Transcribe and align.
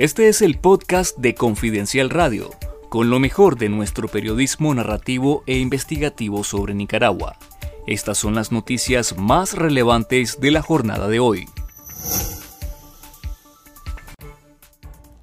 Este 0.00 0.28
es 0.28 0.40
el 0.40 0.56
podcast 0.56 1.18
de 1.18 1.34
Confidencial 1.34 2.08
Radio, 2.08 2.48
con 2.88 3.10
lo 3.10 3.18
mejor 3.18 3.58
de 3.58 3.68
nuestro 3.68 4.08
periodismo 4.08 4.74
narrativo 4.74 5.42
e 5.44 5.58
investigativo 5.58 6.42
sobre 6.42 6.72
Nicaragua. 6.72 7.36
Estas 7.86 8.16
son 8.16 8.34
las 8.34 8.50
noticias 8.50 9.18
más 9.18 9.52
relevantes 9.52 10.40
de 10.40 10.52
la 10.52 10.62
jornada 10.62 11.06
de 11.08 11.20
hoy. 11.20 11.50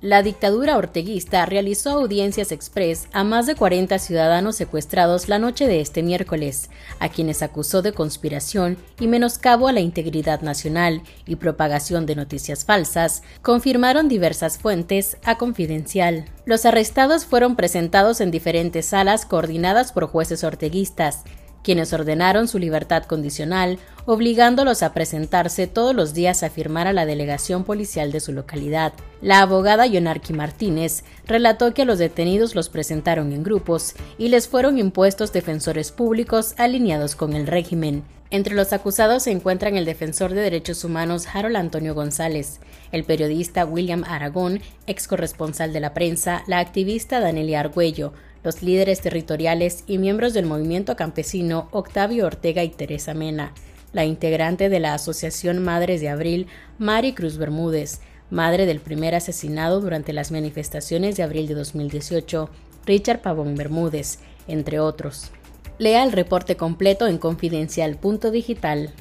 La 0.01 0.21
dictadura 0.21 0.77
orteguista 0.77 1.43
realizó 1.47 1.89
audiencias 1.89 2.51
express 2.51 3.07
a 3.13 3.23
más 3.23 3.47
de 3.47 3.55
40 3.55 3.97
ciudadanos 3.97 4.55
secuestrados 4.55 5.27
la 5.27 5.39
noche 5.39 5.65
de 5.65 5.81
este 5.81 6.03
miércoles, 6.03 6.69
a 6.99 7.09
quienes 7.09 7.41
acusó 7.41 7.81
de 7.81 7.93
conspiración 7.93 8.77
y 8.99 9.07
menoscabo 9.07 9.67
a 9.67 9.73
la 9.73 9.79
integridad 9.79 10.41
nacional 10.41 11.01
y 11.25 11.37
propagación 11.37 12.05
de 12.05 12.15
noticias 12.15 12.63
falsas, 12.63 13.23
confirmaron 13.41 14.07
diversas 14.07 14.59
fuentes 14.59 15.17
a 15.23 15.39
Confidencial. 15.39 16.25
Los 16.45 16.67
arrestados 16.67 17.25
fueron 17.25 17.55
presentados 17.55 18.21
en 18.21 18.29
diferentes 18.29 18.85
salas 18.85 19.25
coordinadas 19.25 19.93
por 19.93 20.05
jueces 20.05 20.43
orteguistas, 20.43 21.23
quienes 21.67 21.91
ordenaron 21.91 22.47
su 22.47 22.59
libertad 22.59 23.03
condicional, 23.03 23.77
obligándolos 24.05 24.83
a 24.83 24.93
presentarse 24.93 25.67
todos 25.67 25.93
los 25.93 26.13
días 26.13 26.41
a 26.41 26.49
firmar 26.49 26.87
a 26.87 26.93
la 26.93 27.05
delegación 27.05 27.65
policial 27.65 28.13
de 28.13 28.21
su 28.21 28.31
localidad. 28.31 28.93
La 29.21 29.41
abogada 29.41 29.85
Yonarqui 29.85 30.31
Martínez 30.31 31.03
relató 31.25 31.73
que 31.73 31.81
a 31.81 31.85
los 31.85 31.99
detenidos 31.99 32.55
los 32.55 32.69
presentaron 32.69 33.33
en 33.33 33.43
grupos 33.43 33.95
y 34.17 34.29
les 34.29 34.47
fueron 34.47 34.79
impuestos 34.79 35.33
defensores 35.33 35.91
públicos 35.91 36.53
alineados 36.55 37.17
con 37.17 37.33
el 37.33 37.45
régimen. 37.45 38.05
Entre 38.29 38.55
los 38.55 38.71
acusados 38.71 39.23
se 39.23 39.31
encuentran 39.31 39.75
el 39.75 39.83
defensor 39.83 40.31
de 40.33 40.39
derechos 40.39 40.85
humanos 40.85 41.27
Harold 41.33 41.57
Antonio 41.57 41.93
González, 41.93 42.61
el 42.93 43.03
periodista 43.03 43.65
William 43.65 44.05
Aragón, 44.05 44.61
ex 44.85 45.05
corresponsal 45.05 45.73
de 45.73 45.81
la 45.81 45.93
prensa, 45.93 46.43
la 46.47 46.59
activista 46.59 47.19
Danelia 47.19 47.59
Argüello, 47.59 48.13
los 48.47 48.63
líderes 48.63 49.01
territoriales 49.01 49.83
y 49.87 49.97
miembros 49.97 50.33
del 50.33 50.45
movimiento 50.45 50.95
campesino 50.95 51.67
Octavio 51.71 52.25
Ortega 52.25 52.63
y 52.63 52.69
Teresa 52.69 53.13
Mena, 53.13 53.51
la 53.91 54.05
integrante 54.05 54.69
de 54.69 54.79
la 54.79 54.93
Asociación 54.93 55.61
Madres 55.61 55.99
de 55.99 56.07
Abril, 56.07 56.47
Mari 56.79 57.11
Cruz 57.11 57.37
Bermúdez, 57.37 57.99
madre 58.29 58.65
del 58.65 58.79
primer 58.79 59.15
asesinado 59.15 59.81
durante 59.81 60.13
las 60.13 60.31
manifestaciones 60.31 61.17
de 61.17 61.23
abril 61.23 61.49
de 61.49 61.55
2018, 61.55 62.49
Richard 62.85 63.21
Pavón 63.21 63.55
Bermúdez, 63.55 64.19
entre 64.47 64.79
otros. 64.79 65.31
Lea 65.77 66.05
el 66.05 66.13
reporte 66.13 66.55
completo 66.55 67.05
en 67.07 67.17
confidencial.digital. 67.17 68.93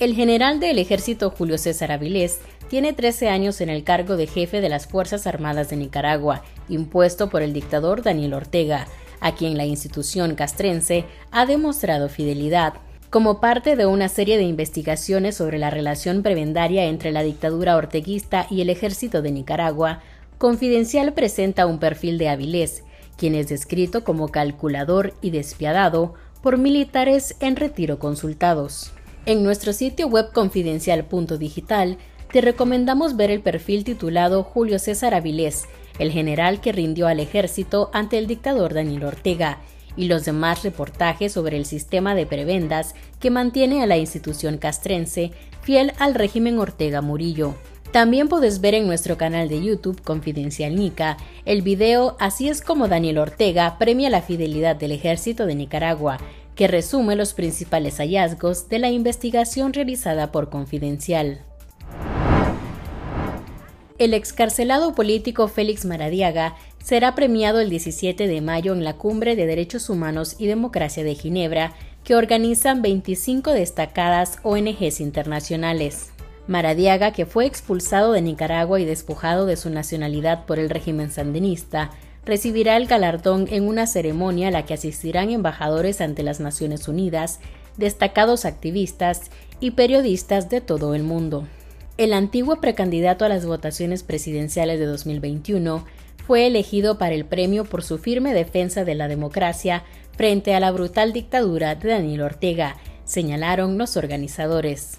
El 0.00 0.14
general 0.14 0.60
del 0.60 0.78
ejército 0.78 1.28
Julio 1.28 1.58
César 1.58 1.92
Avilés 1.92 2.40
tiene 2.70 2.94
13 2.94 3.28
años 3.28 3.60
en 3.60 3.68
el 3.68 3.84
cargo 3.84 4.16
de 4.16 4.26
jefe 4.26 4.62
de 4.62 4.70
las 4.70 4.86
Fuerzas 4.86 5.26
Armadas 5.26 5.68
de 5.68 5.76
Nicaragua, 5.76 6.42
impuesto 6.70 7.28
por 7.28 7.42
el 7.42 7.52
dictador 7.52 8.02
Daniel 8.02 8.32
Ortega, 8.32 8.86
a 9.20 9.34
quien 9.34 9.58
la 9.58 9.66
institución 9.66 10.36
castrense 10.36 11.04
ha 11.30 11.44
demostrado 11.44 12.08
fidelidad. 12.08 12.72
Como 13.10 13.40
parte 13.40 13.76
de 13.76 13.84
una 13.84 14.08
serie 14.08 14.38
de 14.38 14.44
investigaciones 14.44 15.36
sobre 15.36 15.58
la 15.58 15.68
relación 15.68 16.22
prebendaria 16.22 16.86
entre 16.86 17.12
la 17.12 17.22
dictadura 17.22 17.76
orteguista 17.76 18.46
y 18.48 18.62
el 18.62 18.70
ejército 18.70 19.20
de 19.20 19.32
Nicaragua, 19.32 20.00
Confidencial 20.38 21.12
presenta 21.12 21.66
un 21.66 21.78
perfil 21.78 22.16
de 22.16 22.30
Avilés, 22.30 22.84
quien 23.18 23.34
es 23.34 23.50
descrito 23.50 24.02
como 24.02 24.28
calculador 24.28 25.12
y 25.20 25.28
despiadado 25.28 26.14
por 26.42 26.56
militares 26.56 27.36
en 27.40 27.56
retiro 27.56 27.98
consultados. 27.98 28.94
En 29.26 29.42
nuestro 29.42 29.72
sitio 29.72 30.08
web 30.08 30.32
confidencial.digital 30.32 31.98
te 32.32 32.40
recomendamos 32.40 33.16
ver 33.16 33.30
el 33.30 33.40
perfil 33.40 33.84
titulado 33.84 34.42
Julio 34.42 34.78
César 34.78 35.14
Avilés, 35.14 35.64
el 35.98 36.10
general 36.10 36.60
que 36.60 36.72
rindió 36.72 37.06
al 37.06 37.20
ejército 37.20 37.90
ante 37.92 38.16
el 38.18 38.26
dictador 38.26 38.72
Daniel 38.72 39.04
Ortega, 39.04 39.58
y 39.96 40.06
los 40.06 40.24
demás 40.24 40.62
reportajes 40.62 41.32
sobre 41.32 41.56
el 41.56 41.66
sistema 41.66 42.14
de 42.14 42.24
prebendas 42.24 42.94
que 43.18 43.30
mantiene 43.30 43.82
a 43.82 43.86
la 43.86 43.98
institución 43.98 44.56
castrense 44.56 45.32
fiel 45.62 45.92
al 45.98 46.14
régimen 46.14 46.58
Ortega 46.58 47.02
Murillo. 47.02 47.54
También 47.92 48.28
puedes 48.28 48.60
ver 48.60 48.74
en 48.74 48.86
nuestro 48.86 49.16
canal 49.16 49.48
de 49.48 49.62
YouTube 49.62 50.00
Confidencial 50.00 50.76
Nica 50.76 51.16
el 51.44 51.62
video 51.62 52.16
Así 52.20 52.48
es 52.48 52.62
como 52.62 52.86
Daniel 52.86 53.18
Ortega 53.18 53.78
premia 53.78 54.10
la 54.10 54.22
fidelidad 54.22 54.76
del 54.76 54.92
ejército 54.92 55.44
de 55.44 55.56
Nicaragua, 55.56 56.18
que 56.60 56.68
resume 56.68 57.16
los 57.16 57.32
principales 57.32 57.96
hallazgos 58.00 58.68
de 58.68 58.78
la 58.78 58.90
investigación 58.90 59.72
realizada 59.72 60.30
por 60.30 60.50
Confidencial. 60.50 61.40
El 63.96 64.12
excarcelado 64.12 64.94
político 64.94 65.48
Félix 65.48 65.86
Maradiaga 65.86 66.56
será 66.84 67.14
premiado 67.14 67.60
el 67.60 67.70
17 67.70 68.28
de 68.28 68.40
mayo 68.42 68.74
en 68.74 68.84
la 68.84 68.98
Cumbre 68.98 69.36
de 69.36 69.46
Derechos 69.46 69.88
Humanos 69.88 70.36
y 70.38 70.48
Democracia 70.48 71.02
de 71.02 71.14
Ginebra, 71.14 71.72
que 72.04 72.14
organizan 72.14 72.82
25 72.82 73.52
destacadas 73.52 74.38
ONGs 74.42 75.00
internacionales. 75.00 76.10
Maradiaga, 76.46 77.12
que 77.12 77.24
fue 77.24 77.46
expulsado 77.46 78.12
de 78.12 78.20
Nicaragua 78.20 78.78
y 78.78 78.84
despojado 78.84 79.46
de 79.46 79.56
su 79.56 79.70
nacionalidad 79.70 80.44
por 80.44 80.58
el 80.58 80.68
régimen 80.68 81.10
sandinista, 81.10 81.90
recibirá 82.24 82.76
el 82.76 82.86
galardón 82.86 83.46
en 83.50 83.66
una 83.66 83.86
ceremonia 83.86 84.48
a 84.48 84.50
la 84.50 84.64
que 84.66 84.74
asistirán 84.74 85.30
embajadores 85.30 86.00
ante 86.00 86.22
las 86.22 86.40
Naciones 86.40 86.88
Unidas, 86.88 87.40
destacados 87.76 88.44
activistas 88.44 89.30
y 89.58 89.72
periodistas 89.72 90.50
de 90.50 90.60
todo 90.60 90.94
el 90.94 91.02
mundo. 91.02 91.46
El 91.96 92.12
antiguo 92.12 92.60
precandidato 92.60 93.24
a 93.24 93.28
las 93.28 93.44
votaciones 93.44 94.02
presidenciales 94.02 94.78
de 94.78 94.86
2021 94.86 95.84
fue 96.26 96.46
elegido 96.46 96.96
para 96.96 97.14
el 97.14 97.24
premio 97.24 97.64
por 97.64 97.82
su 97.82 97.98
firme 97.98 98.32
defensa 98.32 98.84
de 98.84 98.94
la 98.94 99.08
democracia 99.08 99.84
frente 100.16 100.54
a 100.54 100.60
la 100.60 100.70
brutal 100.70 101.12
dictadura 101.12 101.74
de 101.74 101.88
Daniel 101.88 102.22
Ortega, 102.22 102.76
señalaron 103.04 103.78
los 103.78 103.96
organizadores. 103.96 104.98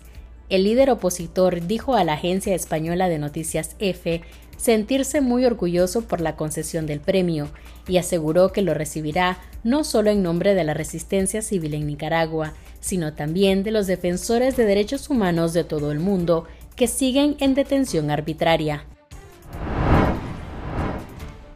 El 0.49 0.65
líder 0.65 0.89
opositor 0.89 1.65
dijo 1.65 1.95
a 1.95 2.03
la 2.03 2.13
agencia 2.13 2.53
española 2.53 3.07
de 3.07 3.19
noticias 3.19 3.75
EFE 3.79 4.21
sentirse 4.61 5.21
muy 5.21 5.43
orgulloso 5.45 6.03
por 6.03 6.21
la 6.21 6.35
concesión 6.35 6.85
del 6.85 6.99
premio 6.99 7.49
y 7.87 7.97
aseguró 7.97 8.51
que 8.51 8.61
lo 8.61 8.75
recibirá 8.75 9.39
no 9.63 9.83
solo 9.83 10.11
en 10.11 10.21
nombre 10.21 10.53
de 10.53 10.63
la 10.63 10.75
resistencia 10.75 11.41
civil 11.41 11.73
en 11.73 11.87
Nicaragua, 11.87 12.53
sino 12.79 13.13
también 13.13 13.63
de 13.63 13.71
los 13.71 13.87
defensores 13.87 14.55
de 14.57 14.65
derechos 14.65 15.09
humanos 15.09 15.53
de 15.53 15.63
todo 15.63 15.91
el 15.91 15.99
mundo 15.99 16.45
que 16.75 16.87
siguen 16.87 17.37
en 17.39 17.55
detención 17.55 18.11
arbitraria. 18.11 18.85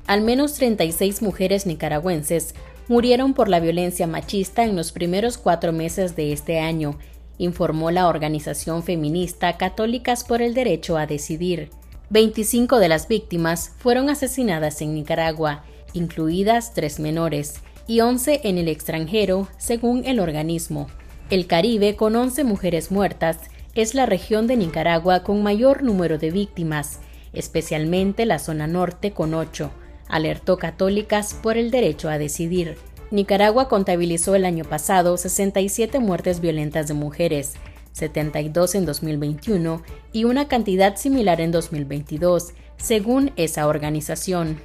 Al 0.07 0.22
menos 0.22 0.53
36 0.53 1.22
mujeres 1.22 1.67
nicaragüenses 1.67 2.55
murieron 2.87 3.35
por 3.35 3.49
la 3.49 3.59
violencia 3.59 4.07
machista 4.07 4.63
en 4.63 4.75
los 4.75 4.91
primeros 4.91 5.37
cuatro 5.37 5.73
meses 5.73 6.16
de 6.16 6.33
este 6.33 6.59
año, 6.59 6.97
informó 7.37 7.91
la 7.91 8.07
organización 8.07 8.81
feminista 8.81 9.57
Católicas 9.57 10.23
por 10.23 10.41
el 10.41 10.55
Derecho 10.55 10.97
a 10.97 11.05
Decidir. 11.05 11.69
25 12.15 12.79
de 12.79 12.87
las 12.87 13.09
víctimas 13.09 13.73
fueron 13.77 14.09
asesinadas 14.09 14.81
en 14.81 14.93
Nicaragua, 14.93 15.65
incluidas 15.91 16.73
tres 16.73 16.97
menores, 16.97 17.55
y 17.87 17.99
11 17.99 18.39
en 18.45 18.57
el 18.57 18.69
extranjero, 18.69 19.49
según 19.57 20.05
el 20.05 20.21
organismo. 20.21 20.87
El 21.29 21.45
Caribe, 21.45 21.97
con 21.97 22.15
11 22.15 22.45
mujeres 22.45 22.89
muertas, 22.89 23.39
es 23.73 23.95
la 23.95 24.05
región 24.05 24.47
de 24.47 24.55
Nicaragua 24.55 25.23
con 25.23 25.43
mayor 25.43 25.83
número 25.83 26.17
de 26.17 26.31
víctimas, 26.31 27.01
especialmente 27.33 28.25
la 28.25 28.39
zona 28.39 28.65
norte 28.65 29.11
con 29.11 29.33
8, 29.33 29.69
alertó 30.07 30.57
Católicas 30.57 31.33
por 31.33 31.57
el 31.57 31.69
derecho 31.69 32.07
a 32.07 32.17
decidir. 32.17 32.77
Nicaragua 33.11 33.67
contabilizó 33.67 34.35
el 34.35 34.45
año 34.45 34.63
pasado 34.63 35.17
67 35.17 35.99
muertes 35.99 36.39
violentas 36.39 36.87
de 36.87 36.93
mujeres, 36.93 37.55
72 37.95 38.75
en 38.75 38.85
2021 38.85 39.81
y 40.11 40.25
una 40.25 40.50
cantidad 40.50 40.97
similar 40.97 41.39
en 41.39 41.51
2022, 41.51 42.53
según 42.78 43.31
esa 43.37 43.67
organización. 43.67 44.59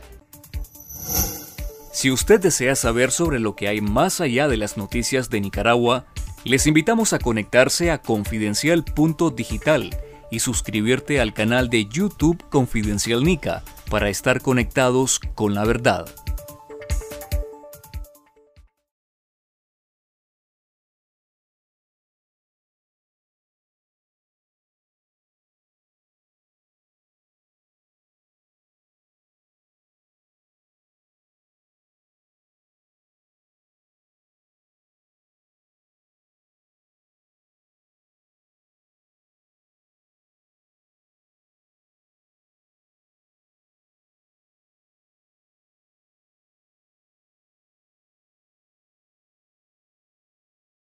Si 1.92 2.10
usted 2.10 2.40
desea 2.40 2.74
saber 2.74 3.12
sobre 3.12 3.38
lo 3.38 3.54
que 3.54 3.68
hay 3.68 3.80
más 3.80 4.20
allá 4.20 4.48
de 4.48 4.56
las 4.56 4.76
noticias 4.76 5.30
de 5.30 5.40
Nicaragua, 5.40 6.06
les 6.44 6.66
invitamos 6.66 7.12
a 7.12 7.20
conectarse 7.20 7.92
a 7.92 7.98
confidencial.digital 7.98 9.90
y 10.30 10.40
suscribirte 10.40 11.20
al 11.20 11.32
canal 11.32 11.70
de 11.70 11.86
YouTube 11.86 12.42
Confidencial 12.48 13.22
Nica 13.22 13.62
para 13.90 14.08
estar 14.08 14.40
conectados 14.40 15.20
con 15.34 15.54
la 15.54 15.64
verdad. 15.64 16.08